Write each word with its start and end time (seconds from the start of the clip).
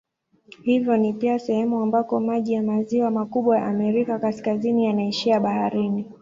Hivyo 0.61 0.97
ni 0.97 1.13
pia 1.13 1.39
sehemu 1.39 1.81
ambako 1.81 2.19
maji 2.19 2.53
ya 2.53 2.63
maziwa 2.63 3.11
makubwa 3.11 3.57
ya 3.57 3.65
Amerika 3.67 4.19
Kaskazini 4.19 4.85
yanaishia 4.85 5.39
baharini. 5.39 6.05